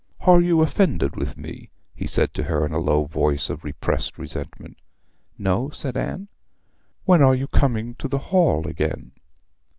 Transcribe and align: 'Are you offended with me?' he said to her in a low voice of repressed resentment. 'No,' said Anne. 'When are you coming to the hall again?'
'Are 0.21 0.41
you 0.41 0.61
offended 0.63 1.15
with 1.15 1.37
me?' 1.37 1.69
he 1.93 2.07
said 2.07 2.33
to 2.33 2.41
her 2.45 2.65
in 2.65 2.71
a 2.71 2.79
low 2.79 3.05
voice 3.05 3.51
of 3.51 3.63
repressed 3.63 4.17
resentment. 4.17 4.77
'No,' 5.37 5.69
said 5.69 5.95
Anne. 5.95 6.27
'When 7.05 7.21
are 7.21 7.35
you 7.35 7.45
coming 7.45 7.93
to 7.99 8.07
the 8.07 8.17
hall 8.33 8.65
again?' 8.67 9.11